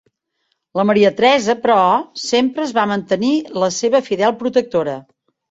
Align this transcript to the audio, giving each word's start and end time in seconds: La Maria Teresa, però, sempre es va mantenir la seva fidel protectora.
La 0.77 0.85
Maria 0.91 1.11
Teresa, 1.19 1.55
però, 1.65 1.75
sempre 2.23 2.65
es 2.69 2.73
va 2.79 2.87
mantenir 2.93 3.31
la 3.67 3.71
seva 3.83 4.03
fidel 4.09 4.35
protectora. 4.43 4.99